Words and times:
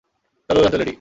তবে 0.49 0.59
ঐ 0.59 0.63
অঞ্চলেরই। 0.63 0.89